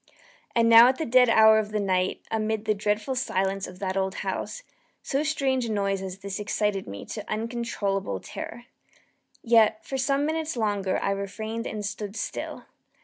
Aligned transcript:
And 0.55 0.67
now 0.67 0.87
at 0.87 0.97
the 0.97 1.05
dead 1.05 1.29
hour 1.29 1.59
of 1.59 1.69
the 1.71 1.79
night, 1.79 2.21
amid 2.31 2.65
the 2.65 2.73
dreadful 2.73 3.13
silence 3.13 3.67
of 3.67 3.77
that 3.77 3.95
old 3.95 4.15
house, 4.25 4.63
so 5.03 5.21
strange 5.21 5.65
a 5.67 5.71
noise 5.71 6.01
as 6.01 6.17
this 6.17 6.39
excited 6.39 6.87
me 6.87 7.05
to 7.05 7.31
uncontrollable 7.31 8.19
terror. 8.19 8.63
Yet, 9.43 9.85
for 9.85 9.99
some 9.99 10.25
minutes 10.25 10.57
longer 10.57 10.97
I 11.03 11.11
refrained 11.11 11.67
and 11.67 11.85
stood 11.85 12.15
still. 12.15 12.65